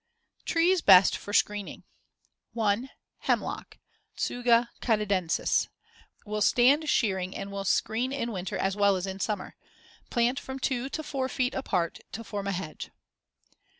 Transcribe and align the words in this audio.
TREES 0.45 0.81
BEST 0.81 1.15
FOR 1.15 1.31
SCREENING 1.31 1.83
1. 2.53 2.89
Hemlock 3.19 3.77
(Tsuga 4.17 4.69
canadensis) 4.81 5.67
Will 6.25 6.41
stand 6.41 6.89
shearing 6.89 7.35
and 7.35 7.51
will 7.51 7.63
screen 7.63 8.11
in 8.11 8.31
winter 8.31 8.57
as 8.57 8.75
well 8.75 8.95
as 8.95 9.05
in 9.05 9.19
summer. 9.19 9.55
Plant 10.09 10.39
from 10.39 10.57
2 10.57 10.89
to 10.89 11.03
4 11.03 11.29
feet 11.29 11.53
apart 11.53 11.99
to 12.13 12.23
form 12.23 12.47
a 12.47 12.51
hedge. 12.51 12.89